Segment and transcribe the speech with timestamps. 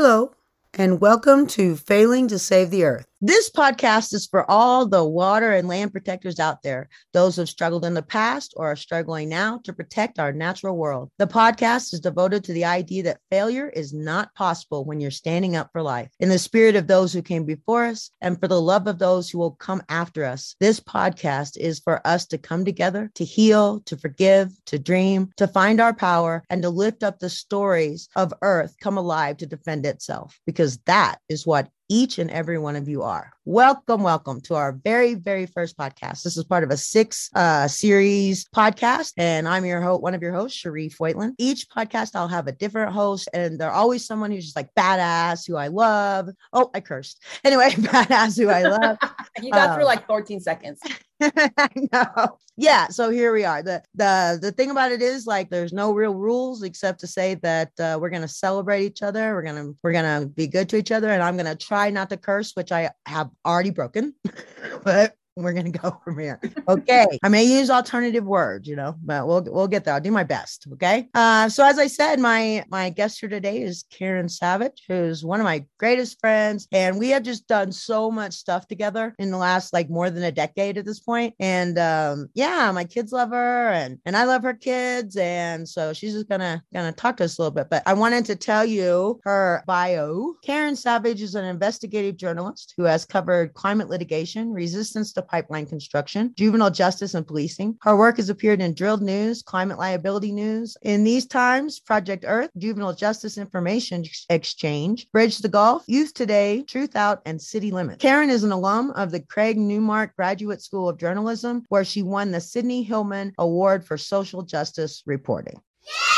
[0.00, 0.30] Hello,
[0.74, 3.07] and welcome to Failing to Save the Earth.
[3.20, 7.48] This podcast is for all the water and land protectors out there, those who have
[7.48, 11.10] struggled in the past or are struggling now to protect our natural world.
[11.18, 15.56] The podcast is devoted to the idea that failure is not possible when you're standing
[15.56, 16.10] up for life.
[16.20, 19.28] In the spirit of those who came before us and for the love of those
[19.28, 23.80] who will come after us, this podcast is for us to come together, to heal,
[23.86, 28.32] to forgive, to dream, to find our power, and to lift up the stories of
[28.42, 32.88] Earth come alive to defend itself, because that is what each and every one of
[32.88, 33.32] you are.
[33.44, 36.22] Welcome, welcome to our very, very first podcast.
[36.22, 40.20] This is part of a six uh, series podcast, and I'm your host, one of
[40.20, 41.32] your hosts, Cherri Foytlin.
[41.38, 45.46] Each podcast, I'll have a different host, and they're always someone who's just like badass,
[45.46, 46.28] who I love.
[46.52, 47.22] Oh, I cursed.
[47.42, 48.98] Anyway, badass, who I love.
[49.42, 50.80] you got um, through like 14 seconds.
[51.22, 52.38] I know.
[52.56, 52.88] Yeah.
[52.88, 53.62] So here we are.
[53.62, 57.34] The the the thing about it is like there's no real rules except to say
[57.36, 59.34] that uh, we're gonna celebrate each other.
[59.34, 62.16] We're gonna we're gonna be good to each other, and I'm gonna try not to
[62.16, 64.14] curse, which I have already broken.
[64.84, 66.40] but we're gonna go from here.
[66.68, 67.06] Okay.
[67.22, 69.94] I may use alternative words, you know, but we'll we'll get there.
[69.94, 70.66] I'll do my best.
[70.72, 71.08] Okay.
[71.14, 75.40] Uh, so as I said, my my guest here today is Karen Savage, who's one
[75.40, 79.36] of my greatest friends, and we have just done so much stuff together in the
[79.36, 81.34] last like more than a decade at this point.
[81.40, 85.92] And um, yeah, my kids love her, and and I love her kids, and so
[85.92, 87.70] she's just gonna gonna talk to us a little bit.
[87.70, 90.34] But I wanted to tell you her bio.
[90.42, 96.32] Karen Savage is an investigative journalist who has covered climate litigation, resistance to pipeline construction,
[96.36, 97.76] juvenile justice and policing.
[97.82, 100.76] Her work has appeared in Drilled News, Climate Liability News.
[100.82, 106.96] In these times, Project Earth, Juvenile Justice Information Exchange, Bridge the Gulf, Youth Today, Truth
[106.96, 108.02] Out, and City Limits.
[108.02, 112.30] Karen is an alum of the Craig Newmark Graduate School of Journalism, where she won
[112.30, 115.60] the Sidney Hillman Award for Social Justice Reporting.
[115.82, 116.17] Yeah!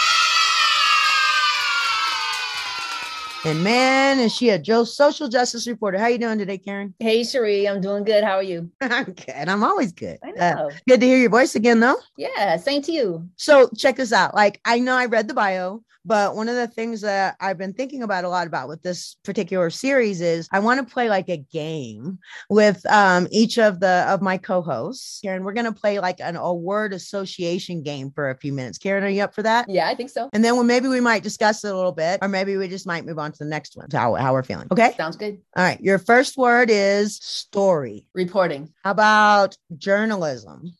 [3.42, 5.98] And man, is she a Joe social justice reporter.
[5.98, 6.92] How you doing today, Karen?
[6.98, 8.22] Hey, Cherri, I'm doing good.
[8.22, 8.70] How are you?
[8.82, 9.48] I'm good.
[9.48, 10.18] I'm always good.
[10.22, 10.66] I uh, know.
[10.66, 11.96] Uh, good to hear your voice again, though.
[12.18, 13.26] Yeah, same to you.
[13.36, 14.34] So check this out.
[14.34, 15.82] Like, I know I read the bio.
[16.04, 19.16] But one of the things that I've been thinking about a lot about with this
[19.22, 22.18] particular series is I want to play like a game
[22.48, 25.20] with um, each of the of my co-hosts.
[25.20, 28.78] Karen, we're gonna play like an, award association game for a few minutes.
[28.78, 29.68] Karen, are you up for that?
[29.68, 30.30] Yeah, I think so.
[30.32, 32.86] And then well, maybe we might discuss it a little bit, or maybe we just
[32.86, 33.88] might move on to the next one.
[33.92, 34.68] How, how we're feeling.
[34.70, 34.92] Okay.
[34.96, 35.38] Sounds good.
[35.56, 35.80] All right.
[35.80, 38.06] Your first word is story.
[38.14, 38.72] Reporting.
[38.84, 40.72] How about journalism?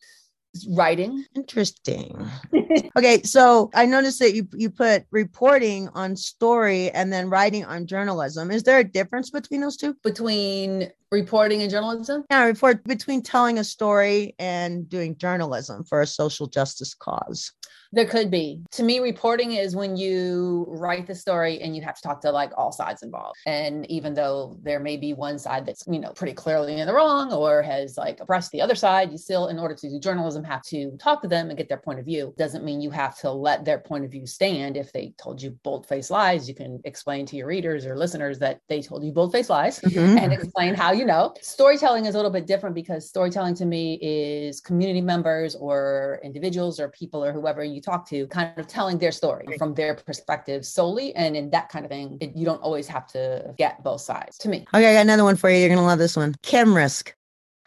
[0.69, 1.25] writing.
[1.35, 2.29] Interesting.
[2.97, 7.87] okay, so I noticed that you you put reporting on story and then writing on
[7.87, 8.51] journalism.
[8.51, 9.95] Is there a difference between those two?
[10.03, 12.25] Between reporting and journalism?
[12.29, 17.51] Yeah, report between telling a story and doing journalism for a social justice cause.
[17.93, 18.61] There could be.
[18.71, 22.31] To me, reporting is when you write the story and you have to talk to
[22.31, 23.37] like all sides involved.
[23.45, 26.93] And even though there may be one side that's, you know, pretty clearly in the
[26.93, 30.43] wrong or has like oppressed the other side, you still, in order to do journalism,
[30.43, 32.33] have to talk to them and get their point of view.
[32.37, 34.77] Doesn't mean you have to let their point of view stand.
[34.77, 38.39] If they told you bold faced lies, you can explain to your readers or listeners
[38.39, 40.17] that they told you bold faced lies mm-hmm.
[40.17, 41.33] and explain how you know.
[41.41, 46.79] Storytelling is a little bit different because storytelling to me is community members or individuals
[46.79, 50.65] or people or whoever you talk to kind of telling their story from their perspective
[50.65, 51.15] solely.
[51.15, 54.37] And in that kind of thing, it, you don't always have to get both sides
[54.39, 54.65] to me.
[54.73, 55.57] Okay, I got another one for you.
[55.57, 56.35] You're going to love this one.
[56.43, 57.13] ChemRisk.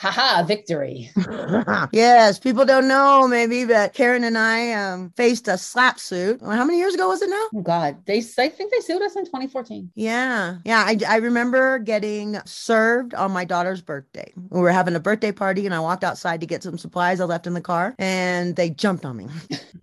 [0.01, 1.11] Haha, victory.
[1.93, 6.41] yes, people don't know maybe, but Karen and I um, faced a slap suit.
[6.43, 7.47] How many years ago was it now?
[7.55, 8.05] Oh, God.
[8.05, 9.93] They, I think they sued us in 2014.
[9.95, 10.57] Yeah.
[10.65, 10.85] Yeah.
[10.85, 14.33] I, I remember getting served on my daughter's birthday.
[14.51, 17.25] We were having a birthday party and I walked outside to get some supplies I
[17.25, 19.27] left in the car and they jumped on me.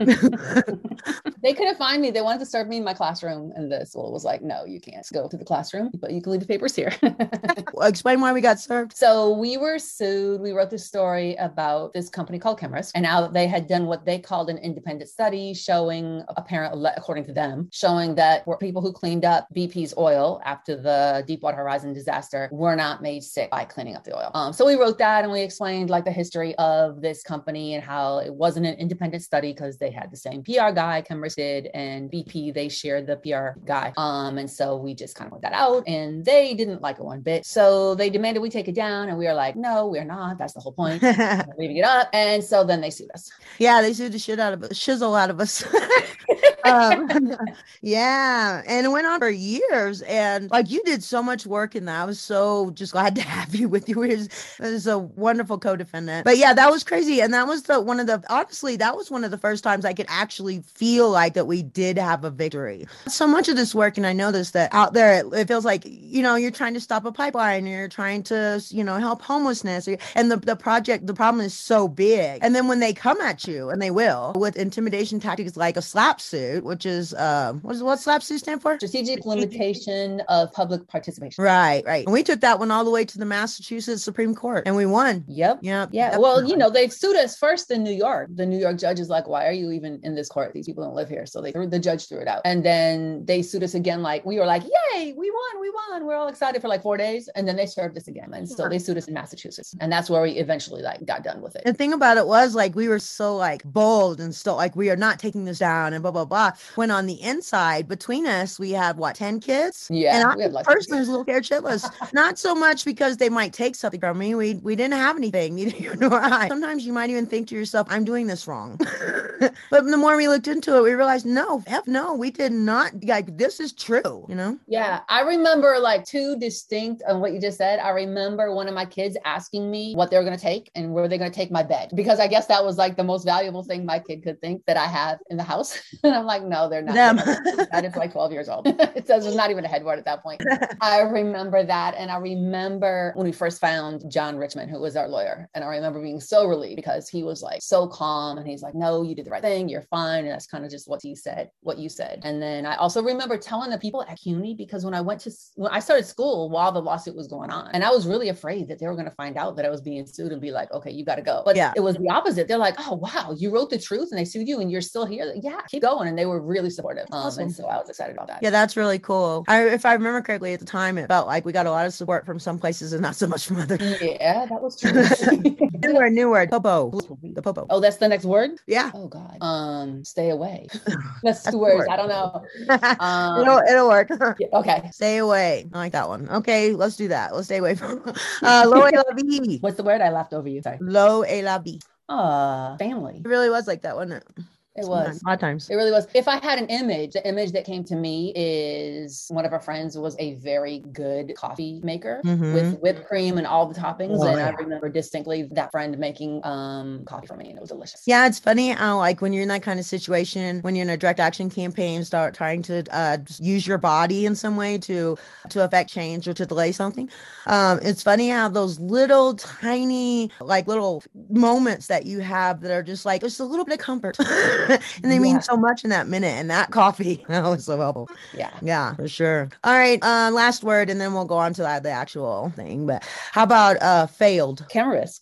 [1.42, 2.12] they couldn't find me.
[2.12, 3.54] They wanted to serve me in my classroom.
[3.56, 6.34] And the school was like, no, you can't go to the classroom, but you can
[6.34, 6.94] leave the papers here.
[7.82, 8.96] Explain why we got served.
[8.96, 13.48] So we were We wrote this story about this company called ChemRisk, and now they
[13.48, 18.44] had done what they called an independent study showing, apparently, according to them, showing that
[18.60, 23.52] people who cleaned up BP's oil after the Deepwater Horizon disaster were not made sick
[23.52, 24.32] by cleaning up the oil.
[24.34, 27.84] Um, so we wrote that and we explained like the history of this company and
[27.84, 31.68] how it wasn't an independent study because they had the same PR guy, ChemRisk did,
[31.74, 33.94] and BP, they shared the PR guy.
[33.98, 37.06] Um, and so we just kind of went that out and they didn't like it
[37.06, 37.46] one bit.
[37.46, 40.38] So they demanded we take it down and we were like, no, we're not.
[40.38, 41.04] That's the whole point.
[41.58, 42.10] leaving it up.
[42.14, 43.32] And so then they sued us.
[43.60, 45.64] Yeah, they sued the shit out of us, shizzle out of us.
[46.64, 47.36] um,
[47.82, 50.02] yeah, and it went on for years.
[50.04, 52.02] And like you did so much work in that.
[52.02, 54.02] I was so just glad to have you with you.
[54.04, 54.28] It was,
[54.60, 56.26] it was a wonderful co-defendant.
[56.26, 57.22] But yeah, that was crazy.
[57.22, 59.86] And that was the one of the honestly, that was one of the first times
[59.86, 62.88] I could actually feel like that we did have a victory.
[63.08, 65.66] So much of this work, and I know this that out there, it, it feels
[65.66, 69.22] like you know you're trying to stop a pipeline, you're trying to you know help
[69.22, 69.81] homelessness,
[70.16, 72.40] and the the project, the problem is so big.
[72.44, 75.82] And then when they come at you, and they will with intimidation tactics like a
[75.82, 78.78] SLAPP suit, which is uh, what is what SLAPP suit stand for?
[78.78, 81.44] Strategic limitation of public participation.
[81.44, 82.06] Right, right.
[82.06, 84.86] And we took that one all the way to the Massachusetts Supreme Court, and we
[84.86, 85.24] won.
[85.28, 85.60] Yep.
[85.62, 85.90] Yep.
[85.92, 86.18] Yeah.
[86.18, 88.30] Well, you know, they sued us first in New York.
[88.34, 90.54] The New York judge is like, why are you even in this court?
[90.54, 91.26] These people don't live here.
[91.26, 92.42] So they threw the judge threw it out.
[92.46, 94.02] And then they sued us again.
[94.02, 96.06] Like we were like, yay, we won, we won.
[96.06, 97.30] We're all excited for like four days.
[97.36, 98.34] And then they served us again.
[98.34, 99.71] And so they sued us in Massachusetts.
[99.80, 101.64] And that's where we eventually like got done with it.
[101.66, 104.90] The thing about it was like we were so like bold and still like we
[104.90, 106.52] are not taking this down and blah blah blah.
[106.76, 109.88] When on the inside between us, we had what, 10 kids?
[109.90, 110.16] Yeah.
[110.18, 111.90] And I we had lots of personally was a little scared shitless.
[112.14, 114.36] not so much because they might take something from me.
[114.36, 116.48] We we didn't have anything, neither you nor I.
[116.48, 118.80] Sometimes you might even think to yourself, I'm doing this wrong.
[119.70, 122.92] but the more we looked into it, we realized no, F no, we did not
[123.04, 124.58] like this is true, you know?
[124.68, 127.80] Yeah, I remember like two distinct on what you just said.
[127.80, 130.94] I remember one of my kids asking me what they were going to take and
[130.94, 133.24] where they're going to take my bed because I guess that was like the most
[133.26, 135.80] valuable thing my kid could think that I have in the house.
[136.04, 136.96] and I'm like, no, they're not.
[136.96, 137.18] Them.
[137.18, 138.68] That is like 12 years old.
[138.68, 140.42] it says there's not even a headboard at that point.
[140.82, 141.96] I remember that.
[141.96, 145.50] And I remember when we first found John Richmond, who was our lawyer.
[145.54, 148.76] And I remember being so relieved because he was like so calm and he's like,
[148.76, 149.70] no, you did the right thing.
[149.70, 150.26] You're fine.
[150.26, 152.22] And that's kind of just what he said, what you said.
[152.24, 155.32] And then I also remember telling the people at CUNY because when I went to,
[155.56, 158.68] when I started school while the lawsuit was going on, and I was really afraid
[158.68, 160.72] that they were going to find out that I was being sued and be like,
[160.72, 161.42] okay, you got to go.
[161.46, 161.74] But Yeah.
[161.76, 162.48] it was the opposite.
[162.48, 165.06] They're like, oh, wow, you wrote the truth and they sued you and you're still
[165.06, 165.26] here.
[165.26, 166.08] Like, yeah, keep going.
[166.08, 167.06] And they were really supportive.
[167.12, 167.44] Um, Awesome.
[167.44, 168.40] And so I was excited about that.
[168.42, 169.46] Yeah, that's really cool.
[169.48, 171.86] I, if I remember correctly at the time, it felt like we got a lot
[171.86, 173.80] of support from some places and not so much from others.
[174.02, 174.92] Yeah, that was true.
[174.92, 176.50] new word, new word.
[176.50, 176.92] Popo.
[177.24, 177.68] The popo.
[177.70, 178.52] oh, that's the next word?
[178.68, 178.92] Yeah.
[178.94, 179.38] Oh God.
[179.42, 180.68] Um, stay away.
[181.24, 181.78] That's That's two the words.
[181.80, 181.88] word.
[181.90, 182.44] I don't know.
[183.00, 184.10] Um, it'll, it'll work.
[184.40, 184.90] yeah, okay.
[184.92, 185.68] Stay away.
[185.74, 186.28] I like that one.
[186.30, 187.34] Okay, let's do that.
[187.34, 188.02] Let's stay away from
[188.44, 189.04] uh L'eau Est La
[189.44, 189.58] vie.
[189.60, 190.62] What's the word I left over you?
[190.62, 190.78] Sorry.
[190.82, 191.80] L'eau Est La Vie.
[192.10, 193.22] Uh, family.
[193.24, 194.44] It really was like that, wasn't it?
[194.74, 195.22] It Sometimes, was.
[195.24, 195.70] a lot of times.
[195.70, 196.08] It really was.
[196.14, 199.60] If I had an image, the image that came to me is one of our
[199.60, 202.54] friends was a very good coffee maker Mhm.
[202.54, 204.20] with whipped cream and all the toppings.
[204.20, 207.70] Oh, and I remember distinctly that friend making um coffee for me and it was
[207.72, 208.04] delicious.
[208.06, 210.90] Yeah, it's funny how like when you're in that kind of situation, when you're in
[210.90, 215.18] a direct action campaign, start trying to uh, use your body in some way to
[215.50, 217.10] to affect change or to delay something.
[217.46, 222.84] Um, it's funny how those little tiny like little moments that you have that are
[222.84, 224.18] just like just a little bit of comfort,
[225.04, 225.20] and they Yeah.
[225.22, 226.36] mean so much in that minute.
[226.38, 228.10] And that coffee, that was so helpful.
[228.34, 228.52] Yeah.
[228.62, 229.50] Yeah, for sure.
[229.64, 232.86] All right, uh, last word, and then we'll go on to that, the actual thing.
[232.86, 234.66] But how about uh, failed?
[234.72, 235.20] ChemRisk.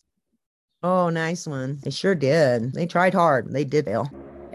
[0.81, 1.80] Oh, nice one.
[1.83, 2.74] They sure did.
[2.74, 3.51] They tried hard.
[3.51, 4.09] They did fail.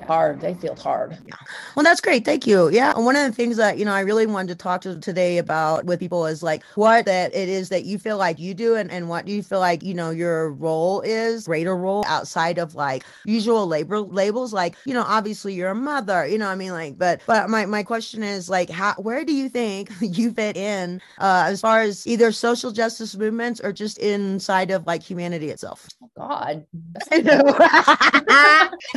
[0.07, 0.41] Hard.
[0.41, 1.19] They feel hard.
[1.25, 1.35] Yeah.
[1.75, 2.25] Well, that's great.
[2.25, 2.69] Thank you.
[2.69, 2.93] Yeah.
[2.95, 5.39] and One of the things that, you know, I really wanted to talk to today
[5.39, 8.75] about with people is like what that it is that you feel like you do
[8.77, 12.59] and, and what do you feel like, you know, your role is, greater role outside
[12.59, 14.53] of like usual labor labels.
[14.53, 17.49] Like, you know, obviously you're a mother, you know, what I mean, like, but but
[17.49, 21.61] my, my question is like how where do you think you fit in uh as
[21.61, 25.89] far as either social justice movements or just inside of like humanity itself?
[26.03, 26.67] Oh, God.
[27.13, 27.43] I know.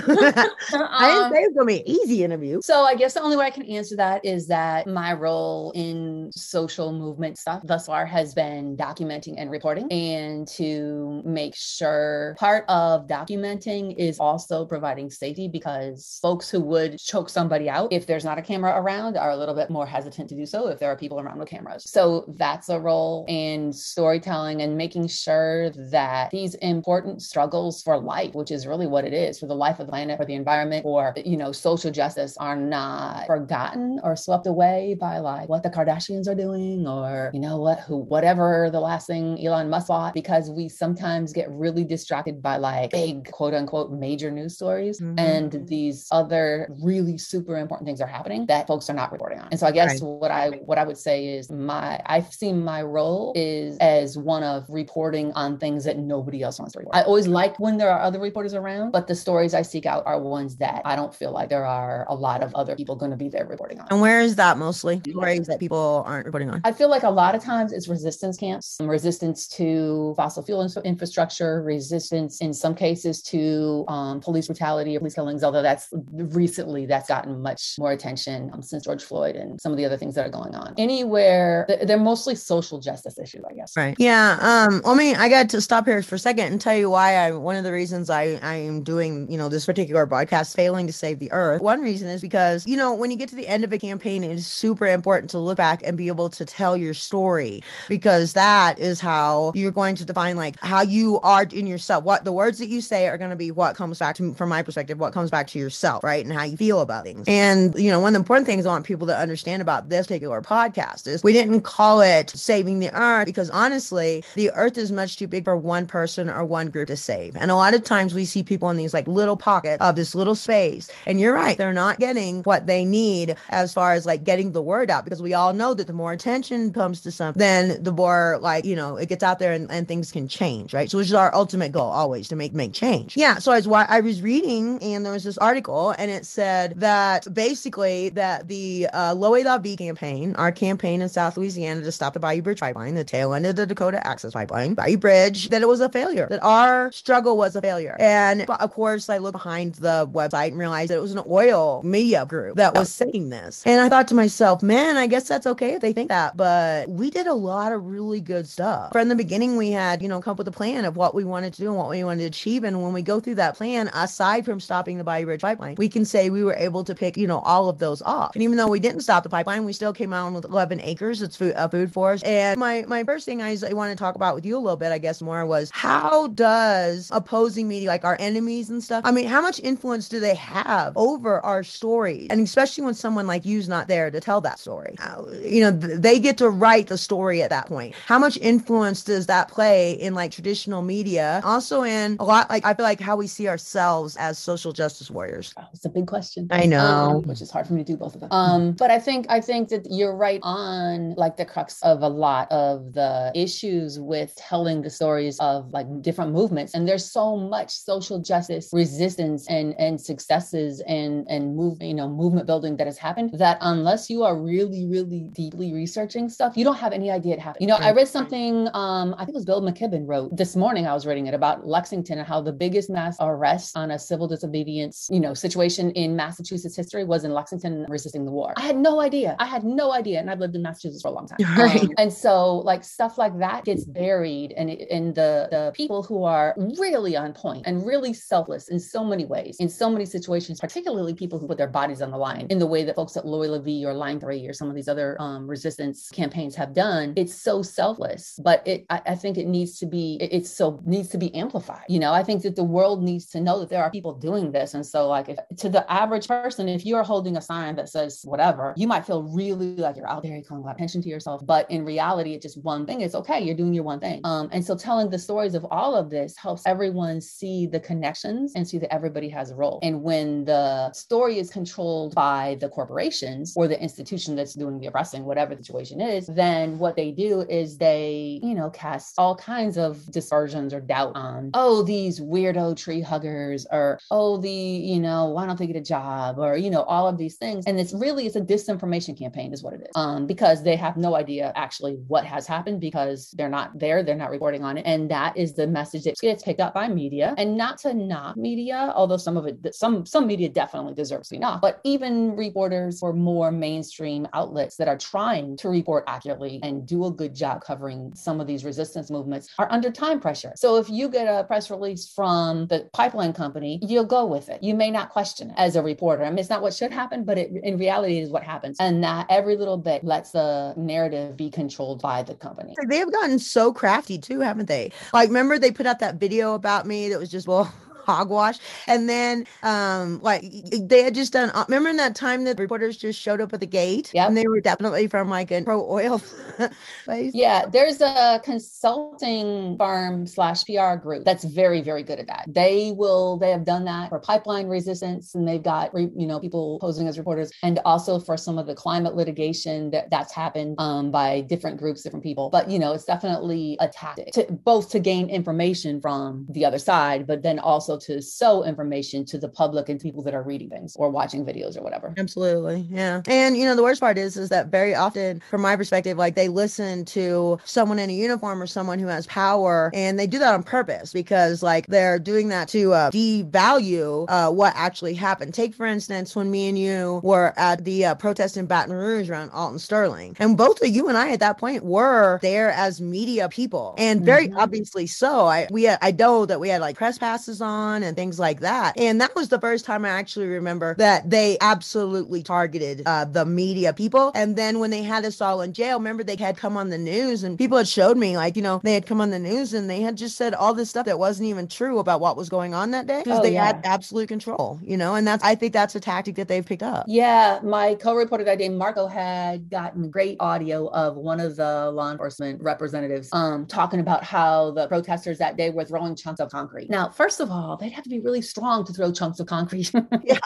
[0.97, 2.59] I didn't Um, say it was gonna be an easy interview.
[2.63, 6.31] So I guess the only way I can answer that is that my role in
[6.35, 12.65] social movement stuff thus far has been documenting and reporting and to make sure part
[12.67, 18.25] of documenting is also providing safety because folks who would choke somebody out if there's
[18.25, 20.91] not a camera around are a little bit more hesitant to do so if there
[20.91, 21.83] are people around with cameras.
[21.85, 28.33] So that's a role in storytelling and making sure that these important struggles for life,
[28.33, 30.85] which is really what it is for the life of the planet, for the environment,
[30.87, 35.69] or you know, social justice are not forgotten or swept away by like what the
[35.69, 40.13] Kardashians are doing or you know what who whatever the last thing Elon Musk bought
[40.13, 45.19] because we sometimes get really distracted by like big quote unquote major news stories Mhm.
[45.19, 49.47] and these other really super important things are happening that folks are not reporting on.
[49.51, 52.81] And so I guess what I what I would say is my I've seen my
[52.81, 56.95] role is as one of reporting on things that nobody else wants to report.
[56.95, 60.03] I always like when there are other reporters around, but the stories I seek out
[60.05, 62.95] are ones that that I don't feel like there are a lot of other people
[62.95, 63.87] going to be there reporting on.
[63.89, 65.01] And where is that mostly?
[65.07, 66.61] Stories that people aren't reporting on.
[66.63, 71.61] I feel like a lot of times it's resistance camps, resistance to fossil fuel infrastructure,
[71.63, 77.07] resistance in some cases to um, police brutality or police killings, although that's recently that's
[77.07, 80.25] gotten much more attention um, since George Floyd and some of the other things that
[80.25, 80.73] are going on.
[80.77, 83.75] Anywhere, they're mostly social justice issues, I guess.
[83.75, 83.95] Right.
[83.99, 84.37] Yeah.
[84.41, 87.15] Um, I mean, I got to stop here for a second and tell you why
[87.15, 90.87] I, one of the reasons I, I am doing, you know, this particular broadcast, Failing
[90.87, 91.61] to Save the Earth.
[91.61, 94.21] One reason is because, you know, when you get to the end of a campaign,
[94.21, 98.33] it is super important to look back and be able to tell your story because
[98.33, 102.03] that is how you're going to define like how you are in yourself.
[102.03, 104.49] What the words that you say are going to be what comes back to, from
[104.49, 106.25] my perspective, what comes back to yourself, right?
[106.25, 107.23] And how you feel about things.
[107.29, 110.07] And, you know, one of the important things I want people to understand about this
[110.07, 114.91] particular podcast is we didn't call it saving the earth because honestly, the earth is
[114.91, 117.37] much too big for one person or one group to save.
[117.37, 120.13] And a lot of times we see people in these like little pockets of this
[120.13, 120.56] little space.
[121.05, 124.61] And you're right, they're not getting what they need as far as like getting the
[124.61, 127.91] word out because we all know that the more attention comes to something, then the
[127.91, 130.89] more like, you know, it gets out there and, and things can change, right?
[130.89, 133.15] So which is our ultimate goal always to make make change.
[133.15, 133.37] Yeah.
[133.37, 137.31] So I was I was reading and there was this article and it said that
[137.33, 142.13] basically that the uh, Loe La Vie campaign, our campaign in South Louisiana to stop
[142.13, 145.61] the Bayou Bridge pipeline, the tail end of the Dakota Access Pipeline, Bayou Bridge, that
[145.61, 147.95] it was a failure, that our struggle was a failure.
[147.99, 151.81] And of course, I looked behind the website and realized that it was an oil
[151.83, 153.63] media group that was saying this.
[153.65, 156.37] And I thought to myself, man, I guess that's okay if they think that.
[156.37, 158.91] But we did a lot of really good stuff.
[158.91, 161.23] From the beginning, we had, you know, come up with a plan of what we
[161.23, 162.63] wanted to do and what we wanted to achieve.
[162.63, 165.89] And when we go through that plan, aside from stopping the Bayou Bridge pipeline, we
[165.89, 168.35] can say we were able to pick, you know, all of those off.
[168.35, 171.21] And even though we didn't stop the pipeline, we still came out with 11 acres.
[171.21, 172.25] It's food, a food forest.
[172.25, 174.77] And my, my first thing I, I want to talk about with you a little
[174.77, 179.11] bit, I guess, more was how does opposing media, like our enemies and stuff, I
[179.11, 182.27] mean, how much influence do they have over our stories?
[182.29, 184.95] And especially when someone like you's not there to tell that story,
[185.43, 187.95] you know, they get to write the story at that point.
[188.05, 191.41] How much influence does that play in like traditional media?
[191.43, 195.09] Also, in a lot, like I feel like how we see ourselves as social justice
[195.11, 195.53] warriors.
[195.57, 196.47] Oh, it's a big question.
[196.51, 198.31] I know, um, which is hard for me to do both of them.
[198.31, 202.07] Um, but I think I think that you're right on like the crux of a
[202.07, 206.73] lot of the issues with telling the stories of like different movements.
[206.73, 212.07] And there's so much social justice resistance and and successes and and move you know
[212.09, 216.63] movement building that has happened that unless you are really really deeply researching stuff, you
[216.63, 217.61] don't have any idea it happened.
[217.61, 220.87] You know, I read something um I think it was Bill McKibben wrote this morning.
[220.87, 224.27] I was reading it about Lexington and how the biggest mass arrest on a civil
[224.27, 228.53] disobedience you know situation in Massachusetts history was in Lexington resisting the war.
[228.57, 229.35] I had no idea.
[229.39, 231.37] I had no idea, and I've lived in Massachusetts for a long time.
[231.57, 231.81] Right.
[231.81, 236.23] Um, and so like stuff like that gets buried, and and the the people who
[236.23, 240.59] are really on point and really selfless in so many ways, in so many situations,
[240.59, 243.25] particularly people who put their bodies on the line in the way that folks at
[243.25, 243.57] Loy La
[243.89, 247.13] or Line Three or some of these other um, resistance campaigns have done.
[247.15, 250.81] It's so selfless, but it I, I think it needs to be it, it's so
[250.85, 251.85] needs to be amplified.
[251.89, 254.51] You know, I think that the world needs to know that there are people doing
[254.51, 257.89] this, and so like if to the average person, if you're holding a sign that
[257.89, 260.77] says whatever, you might feel really like you're out there, you're calling a lot of
[260.77, 263.01] attention to yourself, but in reality, it's just one thing.
[263.01, 264.21] It's okay, you're doing your one thing.
[264.23, 268.53] Um, and so telling the stories of all of this helps everyone see the connections
[268.55, 269.79] and see that everybody has a role.
[269.83, 274.87] And when the story is controlled by the corporations or the institution that's doing the
[274.87, 279.35] oppressing, whatever the situation is, then what they do is they, you know, cast all
[279.35, 284.99] kinds of dispersions or doubt on, oh, these weirdo tree huggers, or oh, the, you
[284.99, 287.65] know, why don't they get a job, or you know, all of these things.
[287.65, 290.97] And it's really it's a disinformation campaign, is what it is, um, because they have
[290.97, 294.85] no idea actually what has happened because they're not there, they're not reporting on it,
[294.85, 297.33] and that is the message that gets picked up by media.
[297.37, 301.29] And not to knock media, although some of it, some some some media definitely deserves
[301.29, 306.03] to be knocked, but even reporters or more mainstream outlets that are trying to report
[306.07, 310.19] accurately and do a good job covering some of these resistance movements are under time
[310.19, 310.51] pressure.
[310.55, 314.61] So if you get a press release from the pipeline company, you'll go with it.
[314.61, 316.25] You may not question it as a reporter.
[316.25, 318.77] I mean, it's not what should happen, but it, in reality, is what happens.
[318.79, 322.75] And that every little bit lets the narrative be controlled by the company.
[322.89, 324.91] They have gotten so crafty too, haven't they?
[325.13, 327.73] Like, remember they put out that video about me that was just, well,
[328.07, 328.57] hogwash.
[328.87, 331.51] And then, um, like they had just done.
[331.51, 334.11] Uh, remember in that time that reporters just showed up at the gate?
[334.13, 336.21] Yeah, and they were definitely from like a pro oil
[337.05, 337.33] place.
[337.35, 342.45] Yeah, there's a consulting firm slash PR group that's very very good at that.
[342.47, 346.79] They will they have done that for pipeline resistance, and they've got you know people
[346.79, 351.11] posing as reporters, and also for some of the climate litigation that that's happened um,
[351.11, 352.49] by different groups, different people.
[352.49, 356.79] But you know, it's definitely a tactic to both to gain information from the other
[356.79, 360.69] side, but then also to sell information to the public and people that are reading
[360.69, 362.13] things or watching videos or whatever.
[362.17, 362.87] Absolutely.
[362.89, 363.21] Yeah.
[363.27, 366.35] And you know, the worst part is is that very often from my perspective, like
[366.35, 370.39] they listen to someone in a uniform or someone who has power and they do
[370.39, 375.53] that on purpose because like they're doing that to uh, devalue uh, what actually happened.
[375.53, 379.29] Take for instance when me and you were at the uh, protest in Baton Rouge
[379.29, 380.35] around Alton Sterling.
[380.39, 383.95] And both of you and I at that point were there as media people.
[383.97, 384.57] And very mm-hmm.
[384.57, 385.47] obviously so.
[385.47, 388.59] I we had, I know that we had like press passes on and things like
[388.61, 388.99] that.
[388.99, 393.45] And that was the first time I actually remember that they absolutely targeted uh, the
[393.45, 394.31] media people.
[394.35, 396.97] And then when they had us all in jail, remember they had come on the
[396.97, 399.73] news and people had showed me like, you know, they had come on the news
[399.73, 402.49] and they had just said all this stuff that wasn't even true about what was
[402.49, 403.65] going on that day because oh, they yeah.
[403.67, 406.83] had absolute control, you know, and that's I think that's a tactic that they've picked
[406.83, 407.05] up.
[407.07, 407.59] Yeah.
[407.63, 412.61] My co-reporter guy day, Marco, had gotten great audio of one of the law enforcement
[412.61, 416.89] representatives um, talking about how the protesters that day were throwing chunks of concrete.
[416.89, 419.91] Now, first of all, they'd have to be really strong to throw chunks of concrete.
[420.23, 420.39] yeah.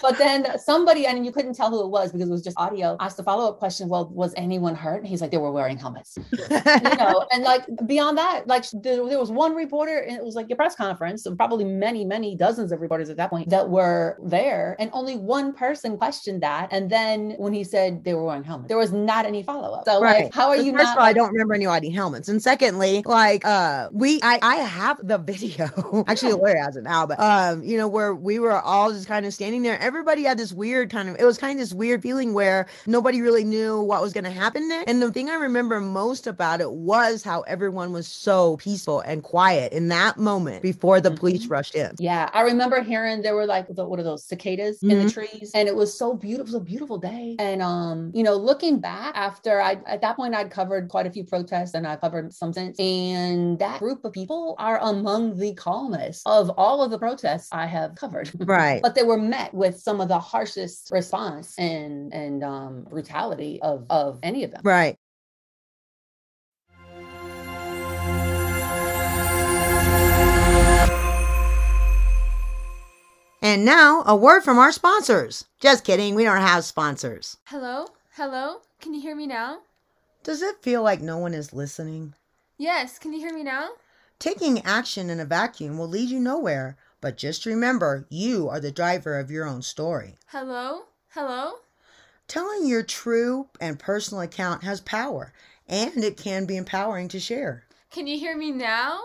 [0.00, 2.96] but then somebody, and you couldn't tell who it was because it was just audio,
[3.00, 4.98] asked the follow-up question, well, was anyone hurt?
[4.98, 6.16] And he's like, they were wearing helmets.
[6.32, 10.34] you know, and like beyond that, like there, there was one reporter and it was
[10.34, 13.68] like a press conference, and probably many, many dozens of reporters at that point that
[13.68, 14.76] were there.
[14.78, 16.68] And only one person questioned that.
[16.70, 19.84] And then when he said they were wearing helmets, there was not any follow-up.
[19.86, 20.24] So right.
[20.24, 20.96] like, how are you First not?
[20.96, 22.28] Of all, I don't remember anybody helmets.
[22.28, 26.04] And secondly, like uh we I, I have the video.
[26.06, 29.06] Actually, the lawyer has it now, but um, you know, where we were all just
[29.06, 29.78] kind of standing there.
[29.80, 33.20] Everybody had this weird kind of it was kind of this weird feeling where nobody
[33.20, 34.88] really knew what was gonna happen next.
[34.88, 39.22] And the thing I remember most about it was how everyone was so peaceful and
[39.22, 41.18] quiet in that moment before the mm-hmm.
[41.18, 41.94] police rushed in.
[41.98, 42.30] Yeah.
[42.32, 44.90] I remember hearing there were like the, what are those cicadas mm-hmm.
[44.90, 45.36] in the mm-hmm.
[45.38, 45.50] trees?
[45.54, 47.36] And it was so beautiful, it was a beautiful day.
[47.38, 51.10] And um, you know, looking back after I at that point I'd covered quite a
[51.10, 52.78] few protests and I covered some since.
[52.78, 57.66] And that group of people are among the calmest of all of the protests I
[57.66, 58.30] have covered.
[58.38, 58.82] Right.
[58.82, 63.86] but they were met with some of the harshest response and and um, brutality of
[63.90, 64.60] of any of them.
[64.64, 64.96] Right.
[73.44, 75.46] And now, a word from our sponsors.
[75.60, 77.38] Just kidding, we don't have sponsors.
[77.46, 77.86] Hello?
[78.14, 78.58] Hello?
[78.80, 79.58] Can you hear me now?
[80.22, 82.14] Does it feel like no one is listening?
[82.56, 83.70] Yes, can you hear me now?
[84.22, 88.70] Taking action in a vacuum will lead you nowhere, but just remember you are the
[88.70, 90.16] driver of your own story.
[90.28, 90.82] Hello?
[91.08, 91.54] Hello?
[92.28, 95.32] Telling your true and personal account has power,
[95.66, 97.64] and it can be empowering to share.
[97.90, 99.00] Can you hear me now?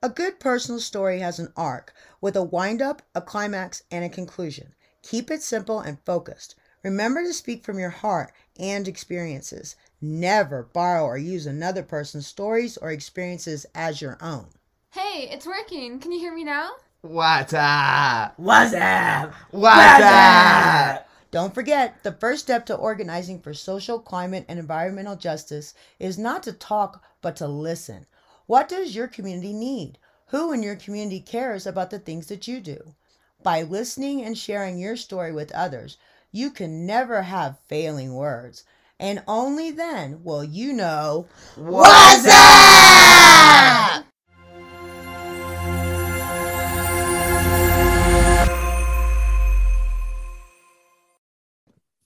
[0.00, 4.08] A good personal story has an arc with a wind up, a climax, and a
[4.08, 4.72] conclusion.
[5.02, 6.54] Keep it simple and focused.
[6.84, 9.74] Remember to speak from your heart and experiences.
[10.06, 14.48] Never borrow or use another person's stories or experiences as your own.
[14.90, 15.98] Hey, it's working.
[15.98, 16.72] Can you hear me now?
[17.00, 18.34] What's up?
[18.36, 19.32] What's up?
[19.50, 21.08] What's up?
[21.30, 26.42] Don't forget, the first step to organizing for social, climate, and environmental justice is not
[26.42, 28.04] to talk, but to listen.
[28.44, 29.96] What does your community need?
[30.26, 32.94] Who in your community cares about the things that you do?
[33.42, 35.96] By listening and sharing your story with others,
[36.30, 38.64] you can never have failing words
[39.04, 44.06] and only then will you know what's up.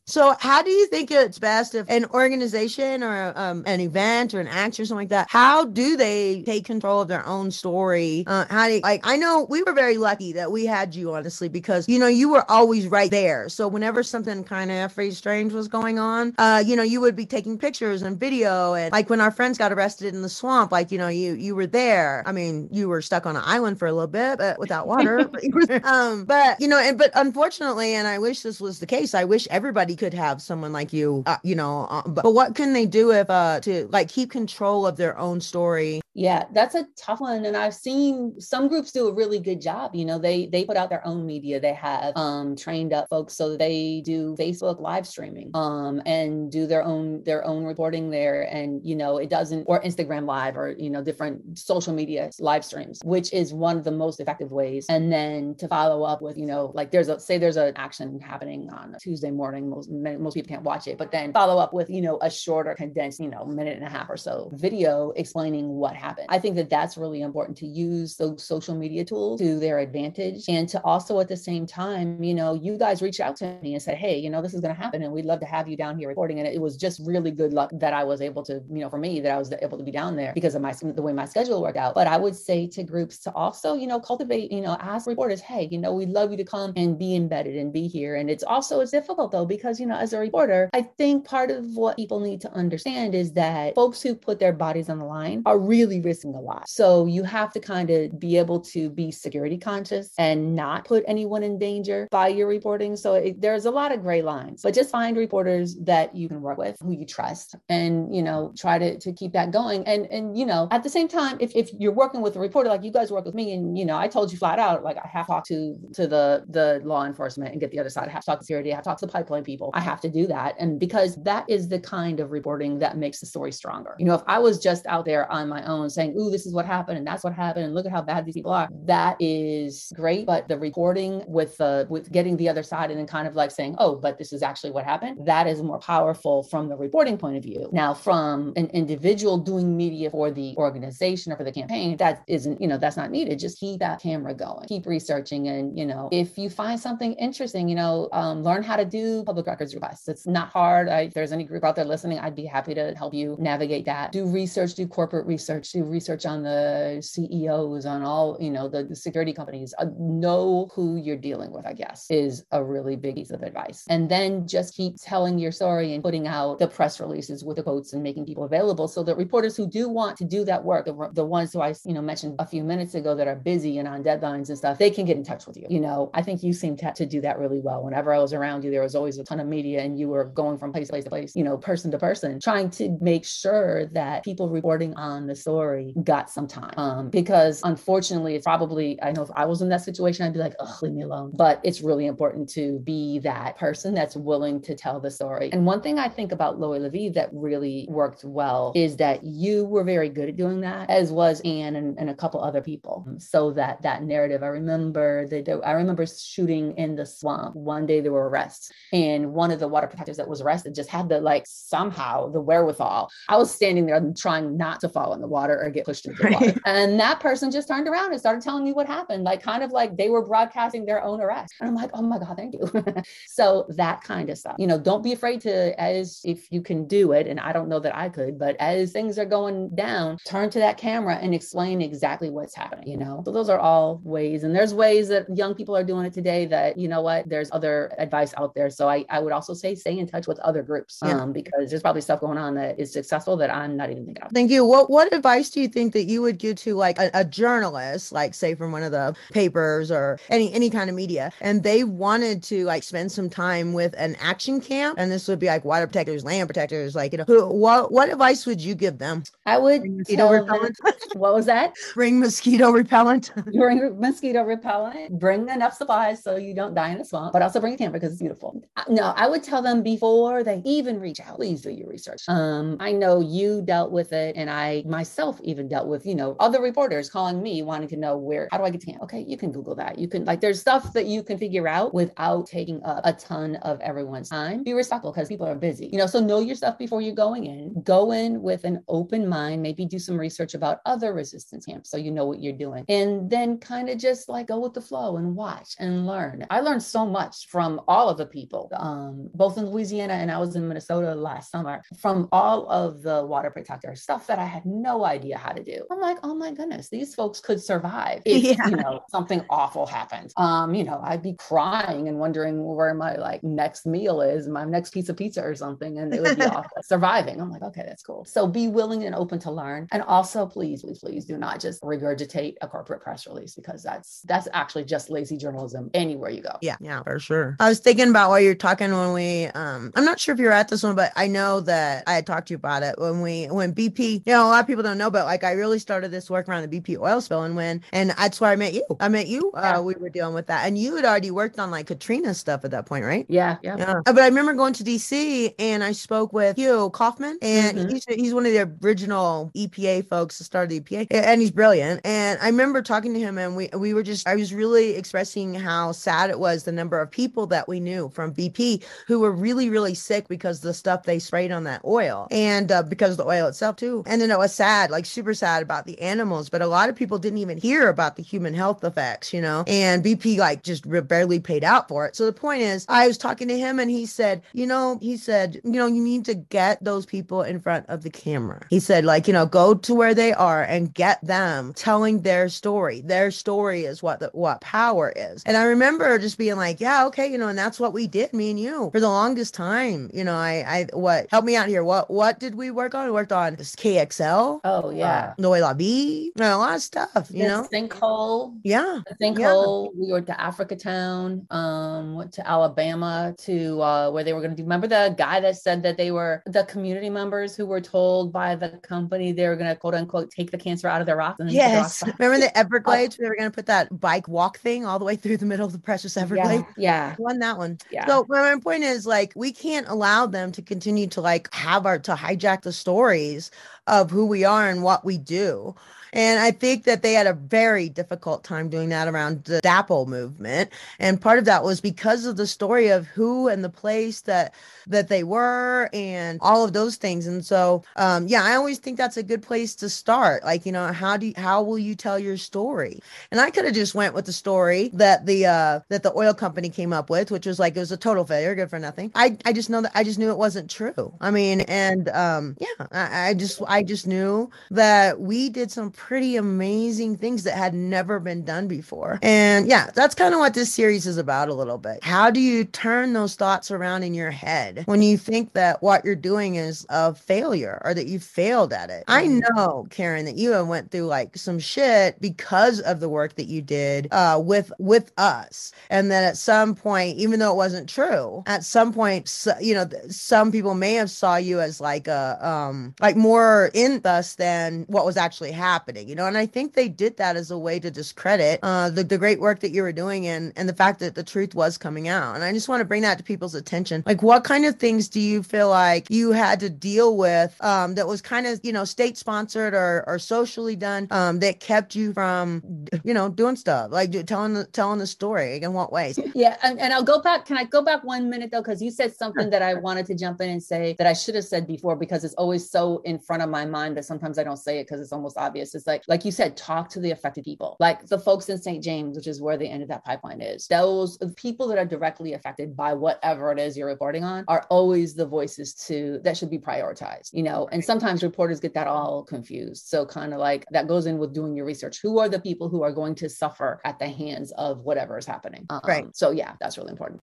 [0.08, 4.40] So, how do you think it's best if an organization or um, an event or
[4.40, 8.24] an act or something like that, how do they take control of their own story?
[8.26, 11.12] Uh, how do you, like, I know we were very lucky that we had you,
[11.12, 13.50] honestly, because, you know, you were always right there.
[13.50, 17.14] So, whenever something kind of pretty strange was going on, uh, you know, you would
[17.14, 18.72] be taking pictures and video.
[18.72, 21.54] And like when our friends got arrested in the swamp, like, you know, you, you
[21.54, 22.22] were there.
[22.24, 25.28] I mean, you were stuck on an island for a little bit, but without water.
[25.28, 29.12] but, um, but, you know, and, but unfortunately, and I wish this was the case,
[29.12, 32.54] I wish everybody could have someone like you, uh, you know, uh, but, but what
[32.54, 36.00] can they do if uh to like keep control of their own story?
[36.18, 39.94] Yeah, that's a tough one, and I've seen some groups do a really good job.
[39.94, 41.60] You know, they they put out their own media.
[41.60, 46.66] They have um trained up folks so they do Facebook live streaming um and do
[46.66, 50.74] their own their own reporting there, and you know it doesn't or Instagram live or
[50.76, 54.86] you know different social media live streams, which is one of the most effective ways.
[54.88, 58.18] And then to follow up with you know like there's a say there's an action
[58.18, 61.88] happening on Tuesday morning most most people can't watch it, but then follow up with,
[61.88, 65.68] you know, a shorter, condensed, you know, minute and a half or so video explaining
[65.68, 66.24] what happened happen.
[66.28, 70.44] I think that that's really important to use those social media tools to their advantage
[70.48, 73.74] and to also at the same time, you know, you guys reached out to me
[73.74, 75.68] and said, Hey, you know, this is going to happen and we'd love to have
[75.68, 76.38] you down here reporting.
[76.38, 78.98] And it was just really good luck that I was able to, you know, for
[78.98, 81.26] me, that I was able to be down there because of my, the way my
[81.26, 81.94] schedule worked out.
[81.94, 85.40] But I would say to groups to also, you know, cultivate, you know, ask reporters,
[85.40, 88.16] Hey, you know, we'd love you to come and be embedded and be here.
[88.16, 91.50] And it's also, it's difficult though, because, you know, as a reporter, I think part
[91.50, 95.04] of what people need to understand is that folks who put their bodies on the
[95.04, 96.68] line are really risking a lot.
[96.68, 101.04] So you have to kind of be able to be security conscious and not put
[101.06, 102.96] anyone in danger by your reporting.
[102.96, 106.40] So it, there's a lot of gray lines, but just find reporters that you can
[106.40, 109.86] work with, who you trust, and you know try to to keep that going.
[109.86, 112.68] And and you know at the same time, if if you're working with a reporter
[112.68, 114.96] like you guys work with me, and you know I told you flat out like
[114.96, 118.08] I have to talk to to the the law enforcement and get the other side.
[118.08, 118.72] I have to talk to security.
[118.72, 119.70] I have to talk to the pipeline people.
[119.74, 123.20] I have to do that, and because that is the kind of reporting that makes
[123.20, 123.94] the story stronger.
[123.98, 126.52] You know, if I was just out there on my own saying, "Ooh, this is
[126.54, 129.16] what happened, and that's what happened, and look at how bad these people are," that
[129.20, 130.26] is great.
[130.26, 133.50] But the reporting with the with getting the other side and then kind of like
[133.50, 137.16] saying, "Oh, but this is actually what happened," that is more powerful from the reporting
[137.18, 137.68] point of view.
[137.72, 142.60] Now, from an individual doing media for the organization or for the campaign, that isn't,
[142.60, 143.38] you know, that's not needed.
[143.38, 147.68] Just keep that camera going, keep researching, and you know, if you find something interesting,
[147.68, 150.08] you know, um, learn how to do public records requests.
[150.08, 150.88] It's not hard.
[150.88, 153.84] I, if there's any group out there listening, I'd be happy to help you navigate
[153.86, 154.12] that.
[154.12, 158.84] Do research, do corporate research, do research on the CEOs, on all, you know, the,
[158.84, 159.74] the security companies.
[159.78, 163.84] Uh, know who you're dealing with, I guess, is a really big piece of advice.
[163.88, 167.62] And then just keep telling your story and putting out the press releases with the
[167.62, 170.86] quotes and making people available so that reporters who do want to do that work,
[170.86, 173.78] the, the ones who I, you know, mentioned a few minutes ago that are busy
[173.78, 175.66] and on deadlines and stuff, they can get in touch with you.
[175.68, 177.82] You know, I think you seem to, to do that really well.
[177.82, 180.24] Whenever I was around you, there was always a ton of media and you were
[180.24, 183.24] going from place to place to place, you know, person to person, trying to make
[183.24, 185.57] sure that people reporting on the story
[186.04, 186.74] got some time.
[186.76, 190.38] Um, because unfortunately, it's probably, I know if I was in that situation, I'd be
[190.38, 191.32] like, oh, leave me alone.
[191.34, 195.50] But it's really important to be that person that's willing to tell the story.
[195.52, 198.96] And one thing I think about L'eau Est La Vie that really worked well is
[198.96, 202.42] that you were very good at doing that, as was Anne and, and a couple
[202.42, 203.06] other people.
[203.18, 207.54] So that that narrative, I remember that I remember shooting in the swamp.
[207.56, 210.90] One day there were arrests, and one of the water protectors that was arrested just
[210.90, 213.10] had the like somehow the wherewithal.
[213.28, 216.22] I was standing there trying not to fall in the water or get pushed into
[216.22, 219.42] the water, and that person just turned around and started telling me what happened, like
[219.42, 221.54] kind of like they were broadcasting their own arrest.
[221.60, 222.70] And I'm like, oh my God, thank you.
[223.26, 224.56] so that kind of stuff.
[224.58, 227.68] You know, don't be afraid to, as if you can do it, and I don't
[227.68, 231.34] know that I could, but as things are going down, turn to that camera and
[231.34, 233.22] explain exactly what's happening, you know?
[233.24, 234.44] So those are all ways.
[234.44, 237.50] And there's ways that young people are doing it today that, you know what, there's
[237.52, 238.70] other advice out there.
[238.70, 241.20] So I, I would also say stay in touch with other groups yeah.
[241.20, 244.22] um, because there's probably stuff going on that is successful that I'm not even thinking
[244.22, 244.32] of.
[244.32, 244.64] Thank you.
[244.64, 248.12] What what advice do you think that you would give to like a, a journalist,
[248.12, 251.84] like say from one of the papers or any any kind of media, and they
[251.84, 255.64] wanted to like spend some time with an action camp, and this would be like
[255.64, 259.22] water protectors, land protectors, like you know, who, what what advice would you give them?
[259.46, 260.76] I would mosquito repellent.
[261.14, 261.74] what was that?
[261.94, 263.32] Bring mosquito repellent.
[263.52, 265.18] bring mosquito repellent.
[265.18, 267.94] Bring enough supplies so you don't die in the swamp, but also bring a camera
[267.94, 268.62] because it's beautiful.
[268.88, 272.22] No, I would tell them before they even reach out, please do your research.
[272.28, 276.36] Um, I know you dealt with it, and I myself even dealt with, you know,
[276.40, 279.02] other reporters calling me wanting to know where, how do I get to camp?
[279.02, 279.98] Okay, you can Google that.
[279.98, 283.56] You can like, there's stuff that you can figure out without taking up a ton
[283.56, 284.62] of everyone's time.
[284.62, 286.06] Be respectful because people are busy, you know.
[286.06, 287.82] So know your stuff before you're going in.
[287.82, 289.62] Go in with an open mind.
[289.62, 293.28] Maybe do some research about other resistance camps so you know what you're doing, and
[293.28, 296.46] then kind of just like go with the flow and watch and learn.
[296.50, 300.38] I learned so much from all of the people, um, both in Louisiana and I
[300.38, 304.64] was in Minnesota last summer, from all of the water protector stuff that I had
[304.64, 305.84] no idea how to do.
[305.90, 308.68] I'm like, oh my goodness, these folks could survive if yeah.
[308.68, 310.32] you know something awful happens.
[310.36, 314.64] Um, you know, I'd be crying and wondering where my like next meal is, my
[314.64, 316.70] next piece of pizza or something, and it would be awful.
[316.82, 317.40] Surviving.
[317.40, 318.24] I'm like, okay, that's cool.
[318.24, 319.88] So be willing and open to learn.
[319.92, 324.22] And also please, please, please do not just regurgitate a corporate press release because that's
[324.22, 326.56] that's actually just lazy journalism anywhere you go.
[326.62, 327.56] Yeah, yeah, for sure.
[327.60, 330.52] I was thinking about while you're talking when we um I'm not sure if you're
[330.52, 333.20] at this one, but I know that I had talked to you about it when
[333.22, 335.78] we when BP, you know, a lot of people don't know, but like I really
[335.78, 338.74] started this work around the BP oil spill and when and that's where I met
[338.74, 338.84] you.
[339.00, 339.50] I met you.
[339.54, 339.80] Uh, yeah.
[339.80, 340.66] we were dealing with that.
[340.66, 343.26] And you had already worked on like Katrina stuff at that point, right?
[343.28, 343.76] Yeah, yeah.
[343.78, 344.00] Yeah.
[344.06, 347.88] Uh, but I remember going to DC and I spoke with Hugh Kaufman and mm-hmm.
[347.90, 352.00] he's he's one of the original EPA folks that started the EPA and he's brilliant.
[352.04, 355.54] And I remember talking to him and we we were just I was really expressing
[355.54, 359.32] how sad it was the number of people that we knew from BP who were
[359.32, 363.26] really really sick because the stuff they sprayed on that oil and uh, because the
[363.26, 364.02] oil itself too.
[364.06, 364.90] And then it was sad.
[364.90, 367.88] Like like super sad about the animals, but a lot of people didn't even hear
[367.88, 372.04] about the human health effects, you know, and BP like just barely paid out for
[372.04, 372.16] it.
[372.16, 375.16] So the point is, I was talking to him and he said, you know, he
[375.16, 378.66] said, you know, you need to get those people in front of the camera.
[378.70, 382.48] He said, like, you know, go to where they are and get them telling their
[382.48, 383.00] story.
[383.02, 385.44] Their story is what the, what power is.
[385.44, 388.32] And I remember just being like, yeah, okay, you know, and that's what we did,
[388.32, 390.10] me and you, for the longest time.
[390.12, 391.84] You know, I, I, what, help me out here.
[391.84, 393.04] What, what did we work on?
[393.06, 394.60] We worked on this KXL.
[394.64, 397.28] Oh yeah, uh, Noé La Vie, you know, a lot of stuff.
[397.30, 398.58] You the know, sinkhole.
[398.64, 399.90] Yeah, the sinkhole.
[399.94, 400.06] Yeah.
[400.06, 401.46] We went to Africa Town.
[401.50, 404.62] Um, went to Alabama to uh, where they were going to do.
[404.62, 408.54] Remember the guy that said that they were the community members who were told by
[408.54, 411.40] the company they were going to quote unquote take the cancer out of their rocks.
[411.46, 413.16] yes, the remember the Everglades?
[413.16, 415.66] they were going to put that bike walk thing all the way through the middle
[415.66, 416.64] of the precious Everglades.
[416.76, 417.16] Yeah, yeah.
[417.18, 417.78] won that one.
[417.90, 418.06] Yeah.
[418.06, 421.98] So my point is like we can't allow them to continue to like have our
[421.98, 423.50] to hijack the stories
[423.88, 425.74] of who we are and what we do.
[426.12, 430.06] And I think that they had a very difficult time doing that around the DAPL
[430.06, 430.70] movement.
[430.98, 434.54] And part of that was because of the story of who and the place that
[434.86, 437.26] that they were and all of those things.
[437.26, 440.44] And so um yeah, I always think that's a good place to start.
[440.44, 443.00] Like, you know, how do you, how will you tell your story?
[443.30, 446.34] And I could have just went with the story that the uh that the oil
[446.34, 449.12] company came up with, which was like it was a total failure, good for nothing.
[449.14, 451.14] I I just know that I just knew it wasn't true.
[451.20, 455.90] I mean, and um yeah, I, I just I just knew that we did some
[455.98, 459.18] pretty amazing things that had never been done before.
[459.20, 462.04] And yeah, that's kind of what this series is about a little bit.
[462.04, 466.04] How do you turn those thoughts around in your head when you think that what
[466.04, 469.04] you're doing is a failure or that you failed at it?
[469.08, 469.40] I mm-hmm.
[469.56, 473.48] know, Karen, that you have went through like some shit because of the work that
[473.48, 477.88] you did uh, with with us, and that at some point, even though it wasn't
[477.88, 482.38] true, at some point, you know, some people may have saw you as like a
[482.40, 485.87] um like more in us than what was actually happening.
[485.96, 489.04] You know, and I think they did that as a way to discredit uh, the,
[489.04, 491.78] the great work that you were doing and, and the fact that the truth was
[491.78, 492.34] coming out.
[492.34, 494.02] And I just want to bring that to people's attention.
[494.06, 497.94] Like, what kind of things do you feel like you had to deal with um,
[497.94, 501.94] that was kind of, you know, state sponsored or, or socially done um, that kept
[501.94, 502.62] you from,
[503.04, 506.18] you know, doing stuff like telling the, telling the story in what ways?
[506.34, 506.56] Yeah.
[506.62, 507.46] And, and I'll go back.
[507.46, 508.60] Can I go back one minute though?
[508.60, 511.34] Because you said something that I wanted to jump in and say that I should
[511.34, 514.44] have said before because it's always so in front of my mind that sometimes I
[514.44, 515.74] don't say it because it's almost obvious.
[515.78, 518.82] It's like, like you said, talk to the affected people, like the folks in St.
[518.82, 520.66] James, which is where the end of that pipeline is.
[520.66, 525.14] Those people that are directly affected by whatever it is you're reporting on are always
[525.14, 527.68] the voices to that should be prioritized, you know.
[527.72, 529.86] And sometimes reporters get that all confused.
[529.86, 532.00] So kind of like that goes in with doing your research.
[532.02, 535.26] Who are the people who are going to suffer at the hands of whatever is
[535.26, 535.64] happening?
[535.70, 536.06] Um, right.
[536.14, 537.20] So yeah, that's really important.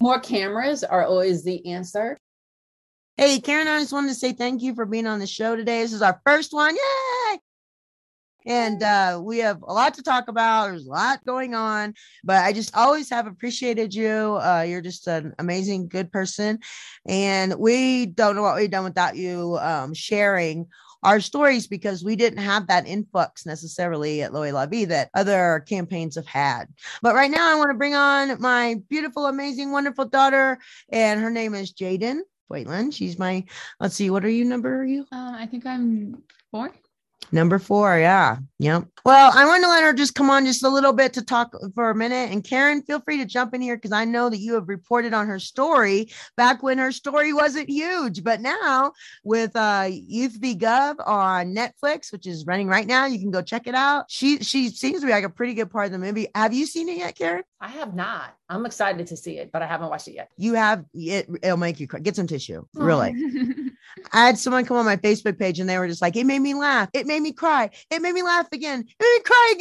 [0.00, 2.16] More cameras are always the answer.
[3.16, 5.82] Hey, Karen, I just wanted to say thank you for being on the show today.
[5.82, 6.76] This is our first one.
[6.76, 7.40] Yay!
[8.48, 10.68] And uh, we have a lot to talk about.
[10.68, 14.38] There's a lot going on, but I just always have appreciated you.
[14.42, 16.58] Uh, you're just an amazing, good person.
[17.06, 20.66] And we don't know what we've done without you um, sharing
[21.02, 26.16] our stories because we didn't have that influx necessarily at La Vie that other campaigns
[26.16, 26.64] have had.
[27.02, 30.58] But right now, I want to bring on my beautiful, amazing, wonderful daughter,
[30.90, 32.20] and her name is Jayden.
[32.50, 32.92] Foytlin.
[32.94, 33.44] She's my,
[33.78, 35.02] let's see, what are you number are you?
[35.12, 36.72] Uh, I think I'm four.
[37.30, 38.38] Number four, yeah.
[38.58, 38.88] Yep.
[39.04, 41.54] Well, I want to let her just come on just a little bit to talk
[41.74, 42.30] for a minute.
[42.30, 45.14] And Karen, feel free to jump in here because I know that you have reported
[45.14, 48.24] on her story back when her story wasn't huge.
[48.24, 48.92] But now
[49.24, 53.42] with uh Youth v Gov on Netflix, which is running right now, you can go
[53.42, 54.06] check it out.
[54.08, 56.28] She she seems to be like a pretty good part of the movie.
[56.34, 57.44] Have you seen it yet, Karen?
[57.60, 58.37] I have not.
[58.50, 60.30] I'm excited to see it, but I haven't watched it yet.
[60.38, 62.00] You have it, it'll make you cry.
[62.00, 62.64] Get some tissue.
[62.76, 62.84] Oh.
[62.84, 63.14] Really.
[64.12, 66.40] I had someone come on my Facebook page and they were just like, it made
[66.40, 66.88] me laugh.
[66.94, 67.70] It made me cry.
[67.90, 68.86] It made me laugh again.
[68.88, 69.54] It made me cry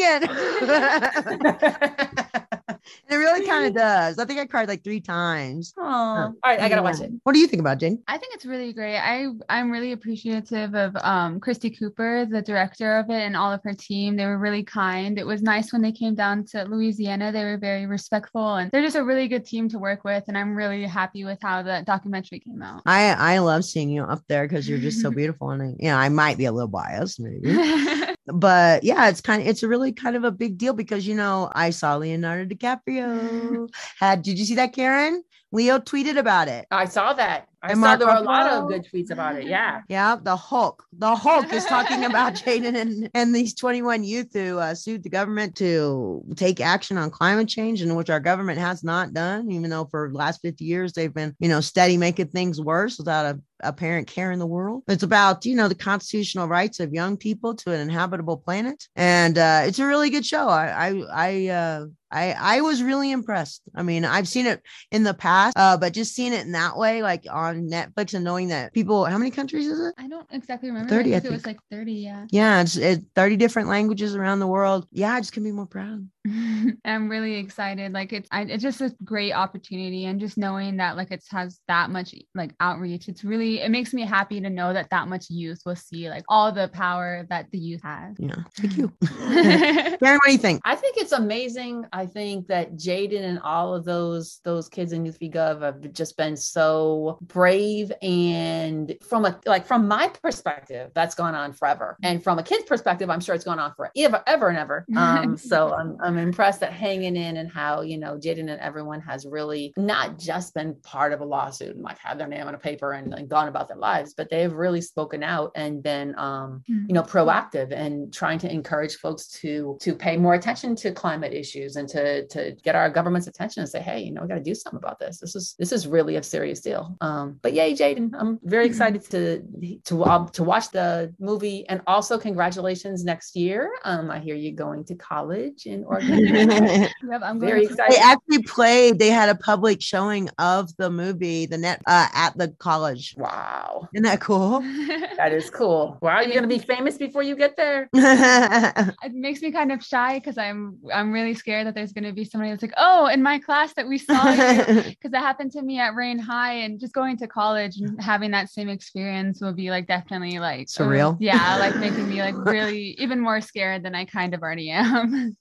[1.36, 2.48] again.
[3.10, 4.20] it really kind of does.
[4.20, 5.74] I think I cried like three times.
[5.78, 7.12] Oh, all right, I gotta watch it.
[7.24, 8.02] What do you think about Jane?
[8.08, 8.98] I think it's really great.
[8.98, 13.62] I I'm really appreciative of um Christi Cooper, the director of it, and all of
[13.64, 14.16] her team.
[14.16, 15.18] They were really kind.
[15.18, 17.32] It was nice when they came down to Louisiana.
[17.32, 20.26] They were very respectful, and they're just a really good team to work with.
[20.28, 22.82] And I'm really happy with how the documentary came out.
[22.86, 25.90] I I love seeing you up there because you're just so beautiful, and I, you
[25.90, 27.58] know I might be a little biased maybe.
[28.28, 31.16] but yeah, it's kind of it's a really kind of a big deal because you
[31.16, 34.22] know I saw Leonardo DiCaprio had.
[34.24, 35.24] Did you see that, Karen?
[35.52, 36.66] Leo tweeted about it.
[36.72, 37.48] I saw that.
[37.64, 39.48] I And saw Mark there were a lot of good tweets about it.
[39.48, 39.82] Yeah.
[39.90, 40.84] Yeah, the Hulk.
[40.94, 45.10] The Hulk is talking about Jayden and, and these 21 youth who uh, sued the
[45.10, 49.70] government to take action on climate change, and which our government has not done, even
[49.70, 53.26] though for the last 50 years they've been, you know, steady making things worse without
[53.26, 54.84] a apparent care in the world.
[54.88, 58.88] It's about, you know, the constitutional rights of young people to an inhabitable planet.
[58.96, 60.48] And uh, it's a really good show.
[60.48, 63.62] I I I uh I I was really impressed.
[63.76, 66.78] I mean, I've seen it in the past, uh, but just seeing it in that
[66.78, 69.94] way, like on Netflix and knowing that people, how many countries is it?
[69.98, 70.90] I don't exactly remember.
[70.90, 72.26] 30, I I think it was like 30, yeah.
[72.32, 74.88] Yeah, it's, it's 30 different languages around the world.
[74.92, 76.08] Yeah, I just can be more proud.
[76.86, 77.94] I'm really excited.
[77.94, 81.60] Like it's I, it's just a great opportunity and just knowing that like it has
[81.68, 83.08] that much like outreach.
[83.08, 86.24] It's really it makes me happy to know that that much youth will see like
[86.30, 88.16] all the power that the youth has.
[88.20, 88.92] Yeah, thank you.
[89.18, 90.62] Karen, what do you think?
[90.66, 91.86] I think it's amazing.
[91.94, 95.94] I think that Jayden and all of those those kids in Youth v Gov have
[95.94, 101.98] just been so brave and from a like from my perspective, that's gone on forever.
[102.04, 104.86] And from a kid's perspective, I'm sure it's gone on forever, ever and ever.
[104.96, 109.02] Um, so I'm I'm impressed at hanging in and how you know Jayden and everyone
[109.02, 112.56] has really not just been part of a lawsuit and like had their name on
[112.56, 116.18] a paper and, and gone about their lives, but they've really spoken out and been
[116.18, 120.92] um, you know proactive and trying to encourage folks to to pay more attention to
[120.92, 124.28] climate issues and to to get our government's attention and say hey you know we
[124.28, 125.20] got to do something about this.
[125.20, 126.96] This is this is really a serious deal.
[127.02, 129.42] Um but yay Jayden i'm very excited to
[129.86, 131.68] to um, to watch the movie.
[131.70, 133.72] And also congratulations next year.
[133.84, 137.98] Um i hear you going to college in oregon Yep, I'm very going to- excited
[138.02, 142.50] actually played, they had a public showing of the movie, the net uh, at the
[142.60, 143.16] college.
[143.18, 144.62] wow Isn't that cool?
[145.18, 149.52] that is cool wow you're gonna be famous before you get there it makes me
[149.52, 152.74] kind of shy because I'm I'm really scared that there's gonna be somebody that's like,
[152.78, 156.20] oh, in my class that we saw you because that happened to me at Rayne
[156.20, 160.40] High and just going to college and having that same experience will be like definitely
[160.40, 161.18] like Surreal.
[161.20, 165.36] yeah, like making me like really even more scared than I kind of already am.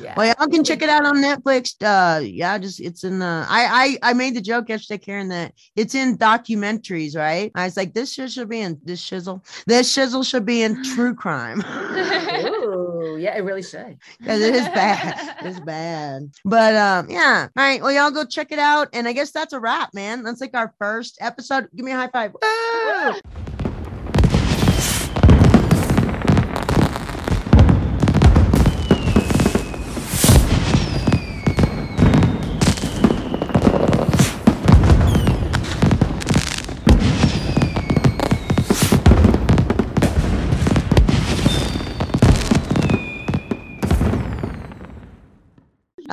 [0.00, 1.74] Yeah well, y'all can check it out on Netflix.
[1.82, 3.46] Uh, yeah, just it's in the.
[3.48, 7.50] I I I made the joke yesterday, Karen, that it's in documentaries, right?
[7.54, 9.44] I was like, this shit should be in this shizzle.
[9.66, 14.64] This shizzle should be in true crime Ooh, yeah it really should because it is
[14.68, 15.36] bad.
[15.42, 16.30] It's bad.
[16.44, 17.48] But um, yeah.
[17.56, 17.80] All right.
[17.82, 18.88] Well, y'all go check it out.
[18.92, 20.22] And I guess that's a wrap, man.
[20.22, 21.68] That's like our first episode.
[21.74, 22.34] Give me a high five.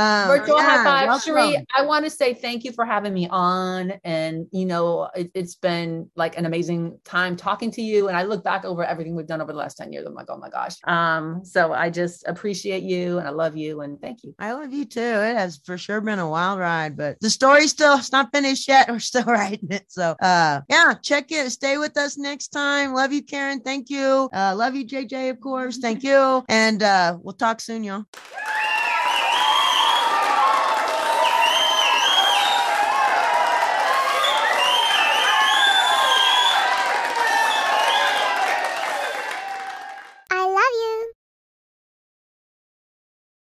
[0.05, 1.21] Um, virtual yeah, high five.
[1.21, 5.31] Cherri, i want to say thank you for having me on and you know it,
[5.33, 9.15] it's been like an amazing time talking to you and i look back over everything
[9.15, 11.89] we've done over the last 10 years i'm like oh my gosh um so i
[11.89, 14.99] just appreciate you and i love you and thank you I love you too.
[14.99, 18.67] It has for sure been a wild ride, but the story's still it's not finished
[18.67, 18.89] yet.
[18.91, 19.85] We're still writing it.
[19.87, 21.49] So uh yeah, check it.
[21.51, 22.93] Stay with us next time.
[22.93, 23.61] Love you, Karen.
[23.61, 24.29] Thank you.
[24.33, 25.77] Uh love you, JJ, of course.
[25.77, 26.43] Thank you.
[26.49, 28.05] And uh we'll talk soon, y'all.